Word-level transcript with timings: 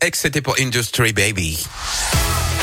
Ex, 0.00 0.20
c'était 0.20 0.40
pour 0.40 0.56
Industry 0.60 1.12
Baby. 1.12 1.66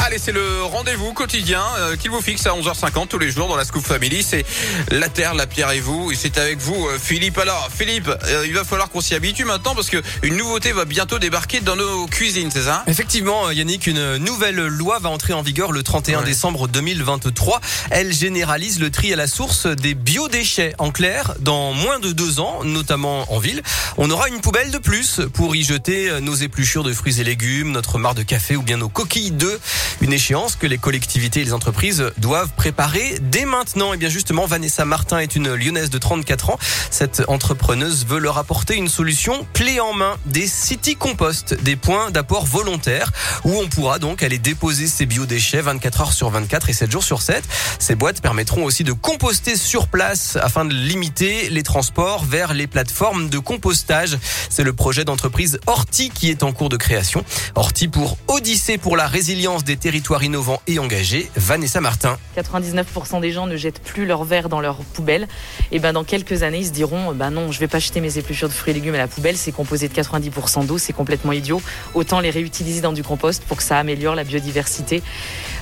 Allez, 0.10 0.18
c'est 0.18 0.32
le 0.32 0.64
rendez-vous 0.64 1.14
quotidien 1.14 1.62
euh, 1.78 1.96
qu'il 1.96 2.10
vous 2.10 2.20
fixe 2.20 2.44
à 2.48 2.50
11h50 2.50 3.10
tous 3.10 3.20
les 3.20 3.30
jours 3.30 3.48
dans 3.48 3.56
la 3.56 3.64
Scoop 3.64 3.86
Family. 3.86 4.24
C'est 4.24 4.44
la 4.90 5.08
Terre, 5.08 5.36
la 5.36 5.46
Pierre 5.46 5.70
et 5.70 5.82
vous. 5.82 6.12
Et 6.12 6.16
c'est 6.16 6.40
avec 6.40 6.58
vous, 6.58 6.88
euh, 6.88 6.98
Philippe. 6.98 7.38
Alors, 7.38 7.70
Philippe, 7.72 8.10
euh, 8.26 8.44
il 8.48 8.56
va 8.56 8.64
falloir 8.64 8.90
qu'on 8.90 9.02
s'y 9.02 9.14
habitue 9.14 9.46
maintenant 9.46 9.76
parce 9.76 9.92
que 9.92 10.02
une 10.24 10.36
nouveauté 10.36 10.72
va 10.72 10.86
bientôt 10.86 11.20
débarquer 11.20 11.60
dans 11.60 11.76
nos 11.76 12.08
cuisines, 12.08 12.50
c'est 12.52 12.64
ça? 12.64 12.84
Effectivement, 12.88 13.52
Yannick, 13.52 13.86
une 13.86 14.18
nouvelle 14.18 14.56
loi 14.56 14.98
va 14.98 15.10
entrer 15.10 15.34
en 15.34 15.44
vigueur 15.44 15.72
le 15.72 15.84
31 15.84 16.22
Ouais. 16.22 16.26
décembre 16.26 16.68
2023. 16.68 17.62
Elle 17.92 18.12
généralise 18.12 18.80
le 18.80 18.90
tri 18.90 19.14
à 19.14 19.16
la 19.16 19.28
source 19.28 19.68
des 19.68 19.94
biodéchets. 19.94 20.74
En 20.80 20.90
clair, 20.90 21.36
dans 21.40 21.72
moins 21.74 22.00
de 22.00 22.14
deux 22.14 22.40
ans, 22.40 22.64
notamment 22.64 23.32
en 23.32 23.38
ville, 23.38 23.62
on 23.98 24.10
aura 24.10 24.28
une 24.28 24.42
poubelle 24.42 24.72
de 24.72 24.80
plus 24.80 25.22
pour 25.36 25.56
y 25.56 25.64
jeter 25.64 26.20
nos 26.20 26.34
épluchures 26.34 26.84
de 26.84 26.94
fruits 26.94 27.22
et 27.22 27.24
légumes, 27.24 27.72
notre 27.72 28.00
marc 28.00 28.16
de 28.18 28.24
café 28.24 28.56
ou 28.56 28.64
bien 28.64 28.78
nos 28.78 28.90
coquilles 28.90 29.30
d'œufs. 29.30 29.60
Une 30.02 30.14
échéance 30.14 30.56
que 30.56 30.66
les 30.66 30.78
collectivités 30.78 31.42
et 31.42 31.44
les 31.44 31.54
entreprises 31.54 32.12
doivent 32.18 32.52
préparer 32.56 33.18
dès 33.22 33.44
maintenant. 33.44 33.94
Et 33.94 33.98
bien 33.98 34.08
justement, 34.08 34.46
Vanessa 34.46 34.86
Martin 34.86 35.20
est 35.20 35.36
une 35.36 35.54
lyonnaise 35.54 35.90
de 35.90 35.98
34 35.98 36.52
ans. 36.52 36.60
Cette 36.90 37.24
entrepreneuse 37.28 38.06
veut 38.06 38.20
leur 38.20 38.38
apporter 38.38 38.76
une 38.76 38.88
solution 38.88 39.46
clé 39.54 39.80
en 39.82 39.94
main, 39.94 40.16
des 40.26 40.48
city 40.48 40.96
compost, 40.96 41.62
des 41.64 41.76
points 41.76 42.12
d'apport 42.12 42.46
volontaires 42.46 43.12
où 43.44 43.54
on 43.58 43.68
pourra 43.68 44.00
donc 44.00 44.24
aller 44.24 44.38
déposer 44.38 44.88
ses 44.88 45.06
biodéchets 45.06 45.62
24 45.62 46.02
heures 46.02 46.14
sur 46.14 46.30
24 46.30 46.70
et 46.70 46.74
7 46.74 46.92
jours 46.92 47.04
sur 47.04 47.22
7. 47.22 47.44
Ces 47.80 47.96
boîtes 47.96 48.22
permettront 48.22 48.64
aussi 48.64 48.86
de 48.86 48.94
composter 48.94 49.58
sur 49.58 49.88
place 49.88 50.38
afin 50.42 50.64
de 50.64 50.74
limiter 50.74 51.50
les 51.50 51.64
transports 51.64 52.24
vers 52.24 52.54
les 52.54 52.68
plateformes 52.68 53.30
de 53.30 53.40
compostage. 53.40 54.18
C'est 54.50 54.64
le 54.64 54.74
projet 54.74 55.04
d'entreprise 55.04 55.60
Horti 55.68 56.10
qui 56.10 56.30
est 56.30 56.44
en 56.44 56.54
cours 56.54 56.70
de 56.70 56.78
création. 56.78 57.26
Horti 57.56 57.90
pour 57.90 58.18
Odyssée 58.28 58.78
pour 58.78 58.96
la 58.96 59.08
résilience 59.08 59.64
des 59.64 59.76
territoires 59.80 60.24
innovants 60.24 60.62
et 60.68 60.80
engagés. 60.80 61.30
Vanessa 61.36 61.82
Martin. 61.82 62.18
99% 62.38 63.22
des 63.22 63.32
gens 63.32 63.48
ne 63.48 63.58
jettent 63.58 63.82
plus 63.82 64.06
leurs 64.06 64.24
verres 64.24 64.50
dans 64.50 64.62
leur 64.62 64.78
poubelle. 64.78 65.28
Et 65.72 65.80
ben 65.80 65.94
dans 65.94 66.04
quelques 66.04 66.44
années, 66.44 66.60
ils 66.60 66.68
se 66.68 66.72
diront 66.72 67.14
ben 67.14 67.32
non, 67.32 67.52
je 67.52 67.60
vais 67.60 67.68
pas 67.68 67.80
jeter 67.80 68.02
mes 68.02 68.18
épluchures 68.18 68.50
de 68.50 68.54
fruits 68.54 68.72
et 68.72 68.74
légumes 68.74 68.96
à 68.96 69.00
la 69.00 69.08
poubelle, 69.08 69.38
c'est 69.38 69.52
composé 69.52 69.88
de 69.88 69.94
90% 69.94 70.66
d'eau, 70.66 70.78
c'est 70.78 70.94
complètement 70.94 71.32
idiot. 71.32 71.62
Autant 71.94 72.20
les 72.20 72.30
réutiliser 72.30 72.82
dans 72.82 72.94
du 72.94 73.04
compost 73.04 73.44
pour 73.44 73.58
que 73.58 73.64
ça 73.64 73.78
améliore 73.78 74.16
la 74.16 74.24
biodiversité. 74.24 75.02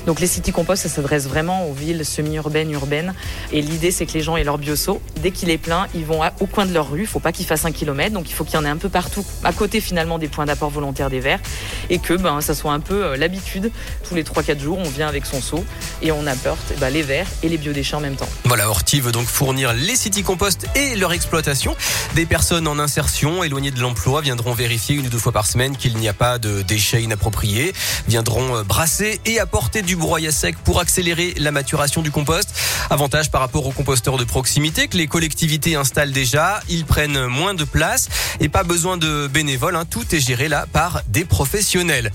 Donc 0.06 0.22
les 0.22 0.28
city 0.28 0.52
compost, 0.54 0.84
ça 0.84 0.90
s'adresse 0.90 1.28
vraiment 1.28 1.68
aux 1.68 1.74
villes 1.74 2.06
semi-urbaines, 2.06 2.72
urbaines. 2.72 3.14
Et 3.52 3.62
l'idée, 3.62 3.92
c'est 3.92 4.06
que 4.06 4.14
les 4.14 4.22
gens 4.22 4.38
aient 4.38 4.44
leur 4.44 4.58
bioseau. 4.58 5.02
Dès 5.22 5.32
qu'il 5.32 5.50
est 5.50 5.58
plein, 5.58 5.88
ils 5.94 6.06
vont 6.06 6.22
au 6.40 6.46
coin 6.46 6.66
de 6.66 6.74
leur 6.74 6.90
rue. 6.90 7.02
Il 7.02 7.08
faut 7.08 7.20
pas 7.20 7.34
qu'ils 7.34 7.46
fassent 7.46 7.66
un 7.66 7.72
kilomètre, 7.72 8.14
donc 8.14 8.30
il 8.30 8.34
faut 8.34 8.46
qu'il 8.46 8.56
y 8.56 8.58
en 8.58 8.66
ait 8.66 8.70
un 8.70 8.78
peu 8.78 8.90
partout, 8.90 9.26
à 9.44 9.52
côté 9.52 9.82
finalement 9.82 10.18
des 10.18 10.30
points 10.30 10.46
d'apport 10.46 10.70
volontaire 10.70 11.10
des 11.10 11.20
verres, 11.20 11.42
et 11.90 12.00
que 12.00 12.14
ben 12.14 12.40
ça 12.42 12.54
soit 12.54 12.72
un 12.72 12.80
peu 12.80 13.04
euh, 13.04 13.18
l'habitude. 13.18 13.72
Tous 14.08 14.16
les 14.16 14.24
3-4 14.24 14.60
jours, 14.60 14.78
on 14.78 14.90
vient 14.90 15.08
avec 15.08 15.26
son 15.26 15.42
seau 15.42 15.66
et 16.02 16.12
on 16.12 16.28
apporte 16.28 16.74
ben, 16.80 16.90
les 16.90 17.04
verres 17.04 17.28
et 17.44 17.50
les 17.50 17.58
biodéchets 17.58 17.96
en 17.96 18.00
même 18.00 18.16
temps. 18.16 18.30
Voilà, 18.46 18.70
Horti 18.70 19.00
veut 19.00 19.12
donc 19.12 19.28
fournir 19.28 19.74
les 19.74 19.96
city 19.96 20.24
compost 20.24 20.68
et 20.76 20.96
leur 20.96 21.14
exploitation. 21.14 21.76
Des 22.16 22.26
personnes 22.26 22.68
en 22.68 22.80
insertion, 22.80 23.44
éloignées 23.44 23.72
de 23.72 23.80
l'emploi, 23.80 24.22
viendront 24.22 24.54
vérifier 24.54 24.96
une 24.96 25.08
ou 25.08 25.10
deux 25.10 25.18
fois 25.18 25.32
par 25.32 25.46
semaine 25.46 25.76
qu'il 25.76 25.98
n'y 25.98 26.08
a 26.08 26.14
pas 26.14 26.40
de 26.40 26.62
déchets 26.62 27.04
inappropriés, 27.04 27.74
viendront 28.08 28.58
euh, 28.58 28.64
brasser 28.64 29.20
et 29.26 29.40
apporter 29.40 29.82
du 29.82 29.96
broyat 29.96 30.32
sec 30.32 30.58
pour 30.64 30.80
accélérer 30.80 31.34
la 31.38 31.52
maturation 31.52 32.02
du 32.02 32.12
compost. 32.12 32.50
Avantage 32.90 33.32
par 33.32 33.42
rapport 33.42 33.66
aux 33.66 33.72
composteurs 33.72 34.18
de 34.18 34.24
proximité 34.24 34.88
que 34.88 34.98
les 34.98 35.08
collectivités 35.08 35.76
installent 35.76 36.12
déjà, 36.12 36.62
ils 36.70 36.86
prennent 36.86 37.28
moins 37.28 37.54
de 37.54 37.64
place 37.64 38.10
et 38.40 38.50
pas 38.50 38.64
besoin 38.64 38.98
de 38.98 39.28
bénévoles, 39.28 39.76
hein. 39.76 39.86
tout 39.90 40.16
est 40.16 40.20
géré 40.20 40.48
là 40.48 40.66
par 40.72 41.02
des 41.08 41.26
professionnels. 41.26 42.12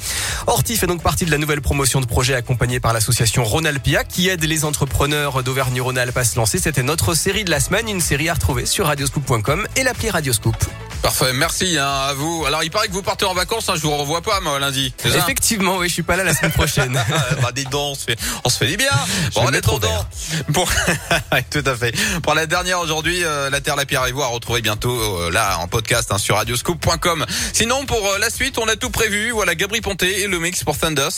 Horti 0.47 0.77
fait 0.77 0.87
donc 0.87 1.03
partie 1.03 1.25
de 1.25 1.31
la 1.31 1.39
nouvelle 1.39 1.61
promotion 1.61 2.01
de 2.01 2.07
projet 2.07 2.35
accompagnée 2.35 2.81
par 2.81 2.93
l'association 2.93 3.45
Rhône-Alpia 3.73 4.05
qui 4.05 4.29
aide 4.29 4.45
les 4.45 4.67
entrepreneurs 4.67 5.43
d'Auvergne-Rhône-Alpes 5.43 6.17
à 6.19 6.25
se 6.25 6.37
lancer. 6.37 6.59
C'était 6.59 6.83
notre 6.83 7.15
série 7.15 7.45
de 7.45 7.51
la 7.51 7.59
semaine, 7.59 7.89
une 7.89 8.03
série 8.03 8.29
à 8.29 8.35
retrouver 8.35 8.67
sur 8.67 8.87
radioscoop.com 8.87 9.67
et 9.77 9.83
l'appli 9.83 10.11
Radioscoop. 10.11 10.57
Parfait, 11.03 11.33
merci 11.33 11.77
hein, 11.79 11.89
à 12.09 12.13
vous. 12.13 12.45
Alors, 12.47 12.63
il 12.63 12.71
paraît 12.71 12.87
que 12.87 12.93
vous 12.93 13.03
partez 13.03 13.25
en 13.25 13.35
vacances, 13.35 13.69
hein, 13.69 13.75
je 13.75 13.83
vous 13.83 13.97
revois 13.97 14.23
pas, 14.23 14.41
moi, 14.41 14.61
lundi. 14.61 14.95
Effectivement, 15.05 15.79
oui, 15.79 15.89
je 15.89 15.95
suis 15.95 16.05
pas 16.05 16.15
là 16.15 16.23
la 16.23 16.33
semaine 16.33 16.53
prochaine. 16.53 17.01
Ah, 17.13 17.35
bah 17.43 17.53
dis 17.53 17.65
donc, 17.65 17.93
on 17.93 17.95
se 17.95 18.05
fait, 18.05 18.19
on 18.45 18.49
se 18.49 18.57
fait 18.57 18.67
du 18.67 18.77
bien. 18.77 18.91
Bon, 19.35 19.51
mettre 19.51 19.73
au 19.73 19.77
attendant, 19.77 20.07
pour 20.53 20.71
tout 21.51 21.63
à 21.65 21.75
fait. 21.75 21.95
Pour 22.23 22.35
la 22.35 22.47
dernière 22.47 22.81
aujourd'hui, 22.81 23.23
euh, 23.25 23.51
la 23.51 23.61
Terre, 23.61 23.77
la 23.77 23.85
Pierre 23.85 24.07
et 24.07 24.13
vous 24.13 24.23
à 24.23 24.29
retrouver 24.29 24.61
bientôt 24.61 24.97
euh, 24.99 25.31
là 25.31 25.59
en 25.59 25.69
podcast 25.69 26.11
hein, 26.13 26.19
sur 26.19 26.37
radioscoop.com. 26.37 27.27
Sinon, 27.53 27.85
pour 27.85 28.07
euh, 28.07 28.19
la 28.19 28.31
suite, 28.31 28.59
on 28.59 28.69
a 28.69 28.77
tout 28.77 28.91
prévu. 28.91 29.31
Voilà, 29.31 29.55
Gabri 29.55 29.81
Ponté 29.81 30.23
et 30.23 30.27
le 30.27 30.39
mix 30.39 30.63
pour 30.65 30.79
Thunder. 30.79 31.09